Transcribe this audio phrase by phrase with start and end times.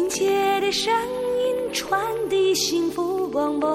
[0.00, 2.00] 亲切的声音传
[2.30, 3.68] 递幸福广播，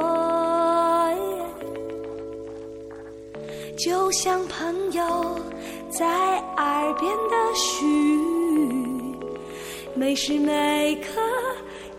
[3.78, 5.04] 就像朋友
[5.88, 6.08] 在
[6.58, 9.16] 耳边的絮语，
[9.94, 11.22] 每时每刻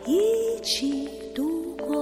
[0.07, 1.45] 一起度
[1.77, 1.95] 过。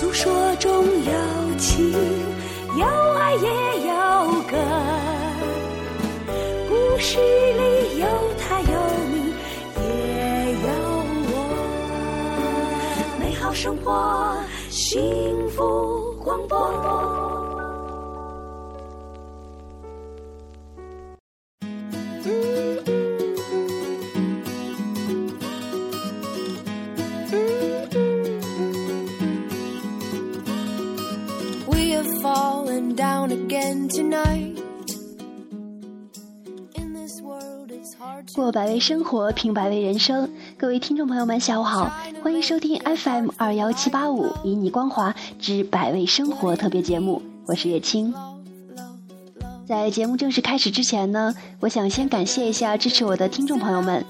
[0.00, 1.12] 诉说中有
[1.58, 1.92] 情，
[2.74, 2.86] 有
[3.18, 3.48] 爱也
[3.86, 3.92] 有
[4.48, 4.56] 歌，
[6.70, 8.06] 故事里有
[8.38, 8.72] 他有
[9.10, 9.34] 你，
[9.76, 10.68] 也有
[11.28, 11.32] 我，
[13.20, 14.34] 美好生活。
[14.70, 17.19] 幸福广播。
[38.52, 40.30] 百味生活，品百味人生。
[40.56, 48.12] 各位听众朋友们，下午好，欢迎收听 FM 二幺七八五旖旎光华之百味生活特别节目，我是月清。
[49.66, 54.04] 在节目正式开始之前呢，我想先感谢一下支持我的听众朋友们，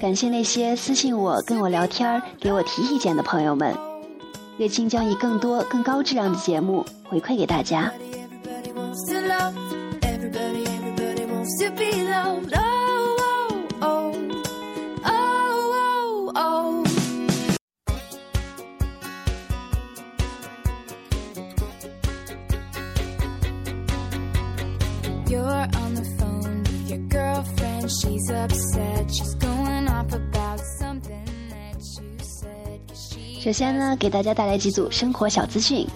[0.00, 3.74] 感谢那些私信我、跟我聊天、给我提意见的朋友们。
[4.58, 7.92] 月清将以更多、更高质量的节目回馈给大家。
[33.46, 35.86] 首先呢，给大家带来几组生活小资讯。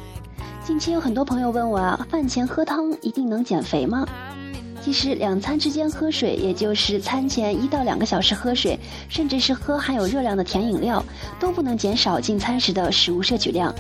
[0.65, 4.07] 近期有很多朋友问我啊，饭前喝汤一定能减肥吗？
[4.81, 8.79] 其实两餐之间喝水，也就是餐前一到两个小时喝水，
[9.09, 11.05] 甚至是喝含有热量的甜饮料，
[11.41, 13.75] 都不能减少进餐时的食物摄取量。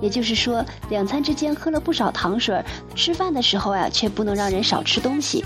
[0.00, 2.64] 也就是说，两餐之间喝了不少糖水，
[2.94, 5.44] 吃饭的时候啊，却不能让人少吃东西。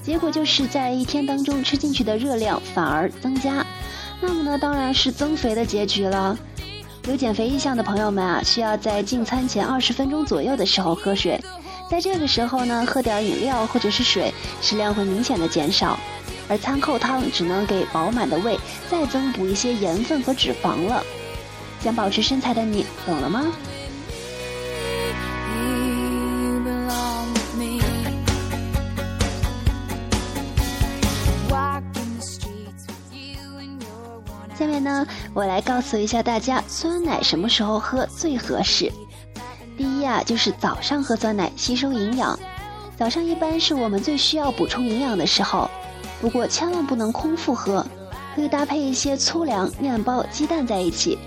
[0.00, 3.66] 结果就是在一天当中吃进去的热量反而增加，
[4.20, 6.38] 那么呢，当然是增肥的结局了。
[7.06, 11.38] 有减肥意向的朋友们啊，需要在进餐前二十分钟左右的时候喝水，
[11.90, 14.32] 在这个时候呢，喝点饮料或者是水，
[14.62, 15.98] 食量会明显的减少，
[16.48, 18.58] 而餐后汤只能给饱满的胃
[18.90, 21.02] 再增补一些盐分和脂肪了。
[21.80, 23.44] 想保持身材的你，懂了吗？
[35.32, 38.92] 我来告诉一下大家，酸奶什么时候喝最合适。
[39.76, 42.38] 第一啊，就是早上喝酸奶吸收营养。
[42.96, 45.68] 早上一般是我们最需要补充营养的时候，
[46.20, 47.84] 不过千万不能空腹喝，
[48.36, 51.18] 可以搭配一些粗粮、面包、鸡蛋在一起，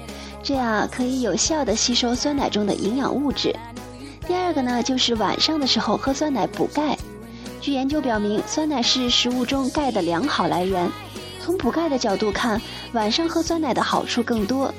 [0.42, 3.54] 这样可以有效的吸收酸奶中的营养物质。
[4.26, 6.98] 第二个呢，就是晚上的时候喝酸奶补钙。
[7.60, 10.90] 据研究表明，酸奶是食物中钙的良好来源。
[11.48, 14.70] 从补钙的角度看，晚上喝酸奶的好处更多。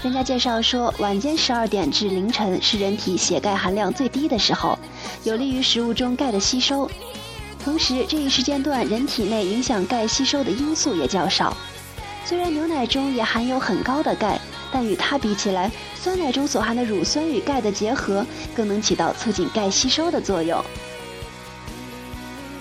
[0.00, 4.78] 专家介绍说，晚间十二点至凌晨是人体血钙含量最低的时候，
[5.24, 6.88] 有利于食物中钙的吸收。
[7.64, 11.56] 同时，这一时间段人体内影响钙吸收的因素也较少。
[12.24, 20.64] 虽然牛奶中也含有很高的钙，但与它比起来，酸奶中所含的乳酸与钙的结合更能起到促进钙吸收的作用。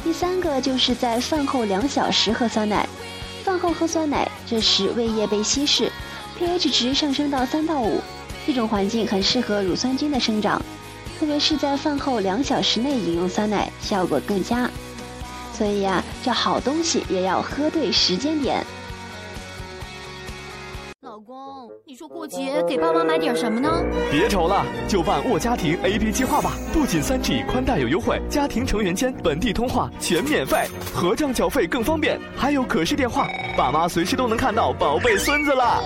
[0.04, 2.90] 第三个就是在饭后两小时喝酸奶。
[3.44, 5.92] 饭后喝酸奶，这时胃液被稀释
[6.40, 8.00] ，pH 值上升到三到五，
[8.48, 10.62] 这种环境很适合乳酸菌的生长，
[11.20, 14.70] 特别是在饭后两小时内饮用酸奶，效果更佳。
[15.54, 18.66] 所以呀，这好东西也要喝对时间点。
[22.04, 23.82] 说过节给爸妈买点什么呢？
[24.12, 26.52] 别愁了，就办沃家庭 A P 计划吧。
[26.74, 35.82] 不仅三 G 宽带有优惠，家庭成员间本地通话全免费，合账缴费更方便，还有可视电话，爸妈随时都能看到宝贝孙子了。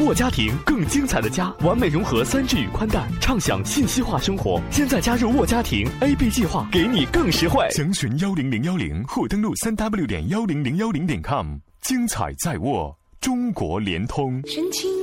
[0.00, 4.58] 沃家庭更精彩的家，完美融合三 G 与宽带，畅享信息化生活。
[4.70, 7.68] 现在加入沃家庭 A B 计划，给你更实惠。
[7.68, 12.96] 详询幺零零幺零或登录三 W 点幺零零幺零点 com，精彩在沃。
[13.20, 14.99] 中国联通，深情的电波荡漾，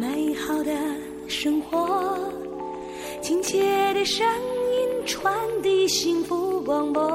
[0.00, 0.72] 美好的
[1.28, 2.18] 生活，
[3.20, 5.30] 亲切的声音传
[5.62, 7.06] 递幸福广播。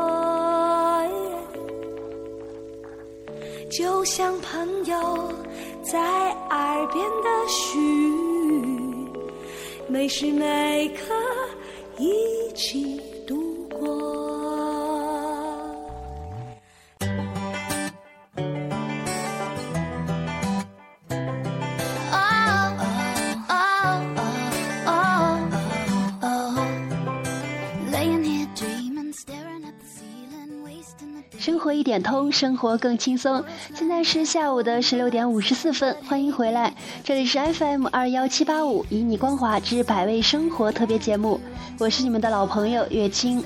[3.71, 5.33] 就像朋友
[5.81, 5.99] 在
[6.51, 9.09] 耳边的絮语，
[9.87, 11.15] 每时每刻
[11.97, 13.01] 一起
[31.45, 33.45] 生活一点通，生活更轻松。
[33.75, 41.39] 现在是下午的十六点五十四分，欢迎回来，这里是 FM 二幺七八五，以你光华之百味生活特别节目，
[41.77, 43.45] 我是你们的老朋友月清。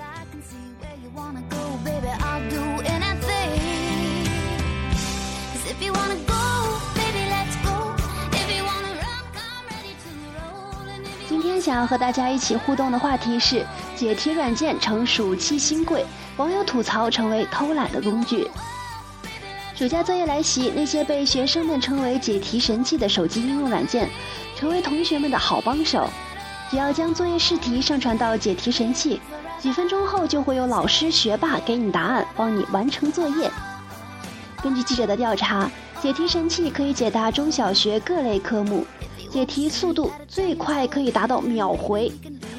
[11.28, 13.66] 今天想要和大家一起互动的话题是
[13.98, 16.06] 解题软件成暑期新贵。
[16.40, 18.50] 网友吐槽成为偷懒的工具。
[19.76, 24.10] 暑假作业来袭，那些被学生们称为解题神器的手机应用软件，
[24.56, 26.10] 成为同学们的好帮手。
[26.72, 29.20] 只要将作业试题上传到解题神器，
[29.60, 33.52] 几分钟后就会有老师学霸给你答案，帮你完成作业。
[34.64, 35.70] 根据记者的调查，
[36.02, 38.88] 解题神器可以解答中小学各类科目，
[39.30, 42.10] 解题速度最快可以达到秒回。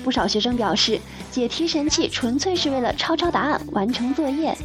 [0.02, 1.00] 不少学生表示，
[1.30, 4.56] 解题神器纯粹是为了抄抄答案、完成作业。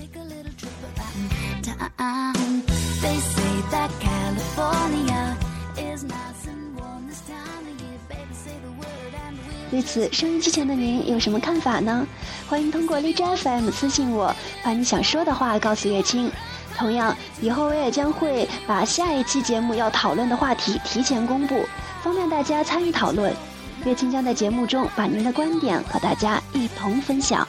[9.72, 12.08] 对此，收音机前的您有什么看法呢？
[12.48, 14.34] 欢迎通过荔枝 FM 私信我，
[14.64, 16.32] 把你想说的话告诉月清。
[16.78, 21.66] 同样，以后我也将会把下一期节目要讨论的话题提前公布，
[22.02, 23.34] 方便大家参与讨论。
[23.84, 27.48] 月清将在节目中把您的观点和大家一同分享。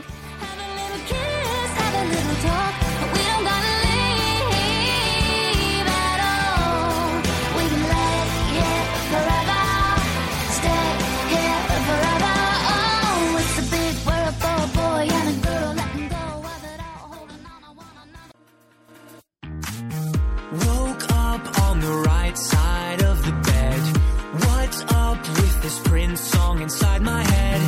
[26.67, 27.61] Inside my head.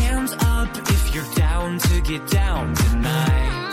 [0.00, 3.72] Hands up if you're down to get down tonight.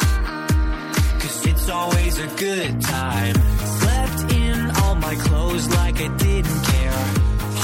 [1.21, 3.35] Cause it's always a good time.
[3.79, 7.03] Slept in all my clothes like i didn't care.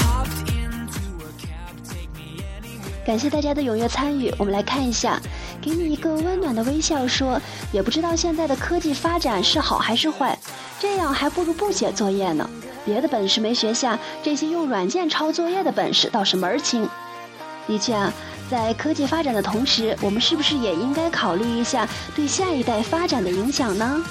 [0.02, 3.06] Hopped into a cab take me anywhere.
[3.06, 5.18] 感谢大家的踊跃参与我们来看一下
[5.62, 7.40] 给你一个温暖的微笑说
[7.72, 10.38] 也不知道现在的科技发展是好还是坏
[10.78, 12.46] 这样还不如不写作业呢。
[12.84, 16.88] 别的本事没学下，这些用软件抄作业的本事倒是门儿清。
[17.66, 18.12] 的确啊，
[18.50, 24.02] 在科技发展的同时，我们是不是也应该考虑一下对下一代发展的影响呢？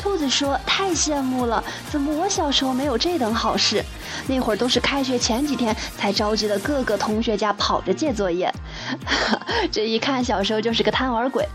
[0.00, 3.84] 兔子说：“太羡慕了，怎么我小时候没有这等好事？
[4.26, 8.52] 那会儿都是开学前几天才着急的，各个同学家跑着借作业。
[9.70, 11.46] 这一看，小时候就是个贪玩鬼。”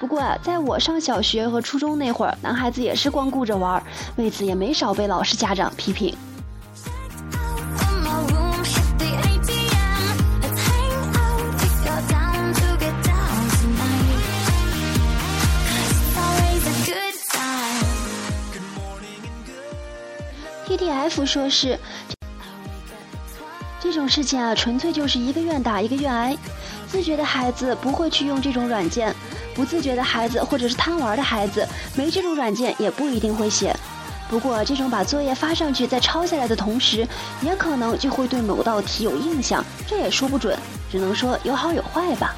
[0.00, 3.80] 不过啊，在我上小学和初中那会儿，男孩子也是光顾着玩，
[4.16, 6.16] 为此也没少被老师家长批评。
[20.82, 21.78] T F 说是
[23.80, 26.36] 这种事情啊，纯粹就是一个愿打一个愿挨。
[26.88, 29.14] 自觉的孩子不会去用这种软件，
[29.54, 33.72] 不自觉的孩子或者是贪玩的孩子，没这种软件也不一定会写。
[34.28, 37.06] 不过，这种把作业发上去再抄下来的同时，
[37.42, 40.58] 也可能就会对某道题有印象，这也说不准，
[40.90, 42.34] 只能说有好有坏吧。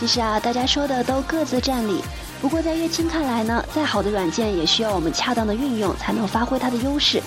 [0.00, 2.00] 其实啊，大家说的都各自占理。
[2.40, 7.20] 不过在月清看来呢，再好的软件也需要我们恰当的运用，才能发挥它的优势。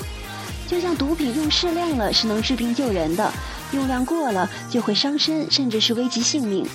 [0.67, 3.31] 就像毒品用适量了是能治病救人的，
[3.73, 6.67] 用量过了就会伤身，甚至是危及性命。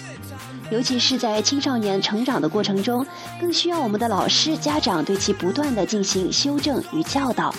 [0.70, 3.04] 尤其是在青少年成长的过程中，
[3.40, 7.52] 更需要我们的老师、家长对其不断的进行修正与教导。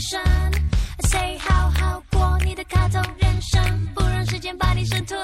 [0.00, 0.20] 生。
[1.10, 3.62] Say 好好过你的卡通人生，
[3.94, 5.18] 不让时间把你生吞。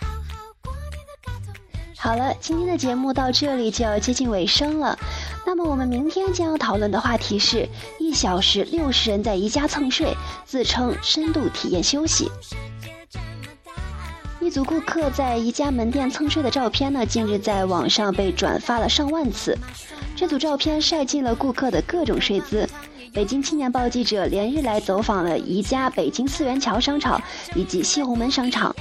[0.00, 1.96] 好好过你的卡通人生。
[1.96, 4.98] 好了，今天的节目到这里就要接近尾声了。
[5.46, 12.30] 那么我们明天将要讨论的话题是：一小时六十人在宜家蹭睡，自称深度体验休息。
[14.40, 19.56] 一组顾客在宜家门店蹭睡的照片呢，近日在网上被转发了上万次。
[20.16, 22.68] 这组照片晒尽了顾客的各种睡姿。
[23.12, 27.20] 北京青年报记者连日来走访了宜家北京四元桥商场
[27.56, 28.74] 以及西红门商场，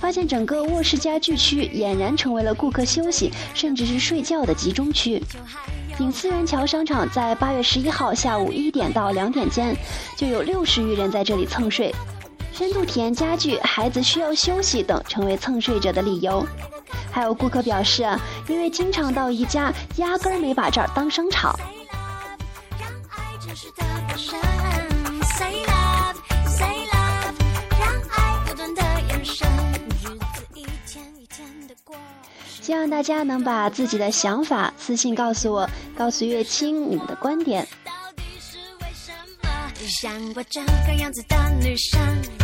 [0.00, 5.22] 发现整个卧室家具区俨然成为了顾客休息甚至是睡觉的集中区。
[5.98, 9.76] 仅四元桥商场在八月十一号下午一点到两点间，
[10.16, 11.94] 就有六十余人在这里蹭睡。
[12.52, 16.46] 深度体验家具、孩子需要休息等成为蹭睡者的理由。
[17.10, 18.06] 还有顾客表示，
[18.48, 21.54] 因为经常到宜家，压根儿没把这儿当商场。
[32.60, 37.66] 希望大家能把自己的想法私信告诉我，告诉月清你们的观点。
[37.84, 39.48] 到底是为什么？
[39.88, 42.00] 像我这个样子的女生，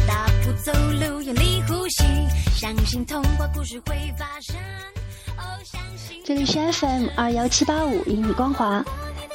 [0.07, 2.05] 大步走路，用力呼吸，
[2.55, 4.57] 相信童话故事会发生。
[5.37, 8.85] 哦，相信这里是 FM 二幺七八五一米光华，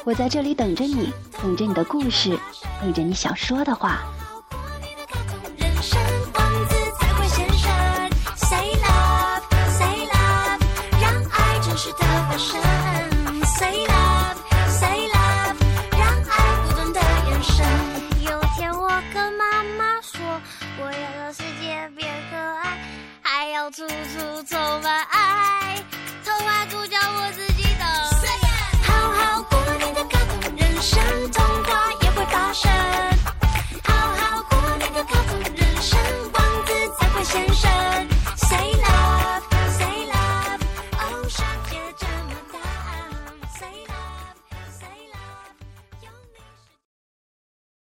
[0.07, 1.11] 我在这里等着你，
[1.43, 2.29] 等着你的故事，
[2.79, 3.99] 等着你想说的话。